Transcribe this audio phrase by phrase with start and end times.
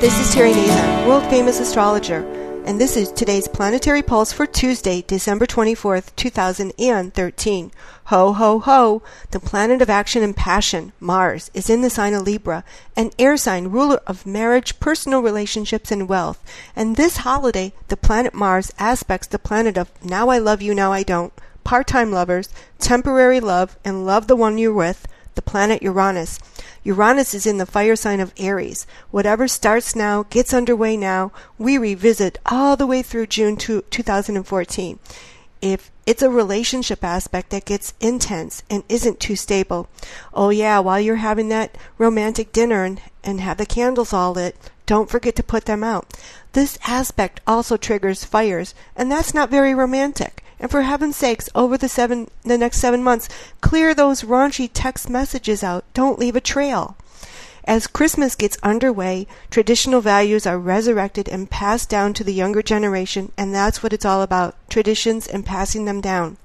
[0.00, 2.24] This is Terry Nazon, world famous astrologer,
[2.64, 7.72] and this is today's planetary pulse for Tuesday, December 24th, 2013.
[8.04, 9.02] Ho, ho, ho!
[9.30, 12.64] The planet of action and passion, Mars, is in the sign of Libra,
[12.96, 16.42] an air sign, ruler of marriage, personal relationships, and wealth.
[16.74, 20.92] And this holiday, the planet Mars aspects the planet of now I love you, now
[20.94, 21.30] I don't,
[21.62, 22.48] part time lovers,
[22.78, 26.38] temporary love, and love the one you're with, the planet Uranus.
[26.82, 28.86] Uranus is in the fire sign of Aries.
[29.10, 34.98] Whatever starts now, gets underway now, we revisit all the way through June 2014.
[35.60, 39.88] If it's a relationship aspect that gets intense and isn't too stable,
[40.32, 44.56] oh yeah, while you're having that romantic dinner and, and have the candles all lit,
[44.86, 46.16] don't forget to put them out.
[46.52, 50.42] This aspect also triggers fires, and that's not very romantic.
[50.60, 53.28] And for heaven's sakes, over the seven the next seven months,
[53.62, 55.84] clear those raunchy text messages out.
[55.94, 56.96] Don't leave a trail.
[57.64, 63.32] As Christmas gets underway, traditional values are resurrected and passed down to the younger generation,
[63.36, 66.36] and that's what it's all about traditions and passing them down.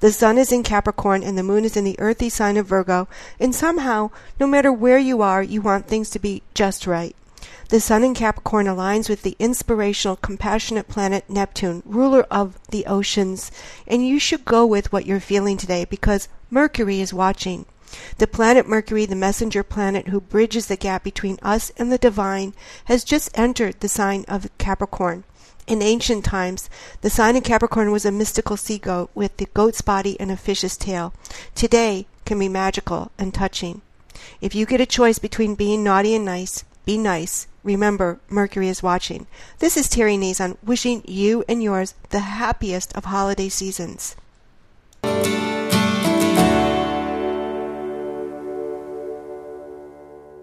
[0.00, 3.08] The sun is in Capricorn and the moon is in the earthy sign of Virgo,
[3.40, 7.16] and somehow, no matter where you are, you want things to be just right.
[7.68, 13.50] The Sun in Capricorn aligns with the inspirational, compassionate planet Neptune, ruler of the oceans,
[13.86, 17.66] and you should go with what you're feeling today because Mercury is watching.
[18.18, 22.54] The planet Mercury, the messenger planet who bridges the gap between us and the divine,
[22.86, 25.24] has just entered the sign of Capricorn.
[25.66, 26.68] In ancient times,
[27.00, 30.36] the sign of Capricorn was a mystical sea goat with the goat's body and a
[30.36, 31.14] fish's tail.
[31.54, 33.80] Today can be magical and touching.
[34.40, 37.46] If you get a choice between being naughty and nice, be nice.
[37.62, 39.26] Remember, Mercury is watching.
[39.58, 44.16] This is Terry Nazon wishing you and yours the happiest of holiday seasons.